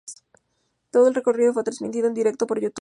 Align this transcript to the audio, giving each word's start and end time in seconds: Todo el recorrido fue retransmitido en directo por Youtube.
Todo 0.89 1.07
el 1.09 1.13
recorrido 1.15 1.53
fue 1.53 1.61
retransmitido 1.61 2.07
en 2.07 2.15
directo 2.15 2.47
por 2.47 2.59
Youtube. 2.59 2.69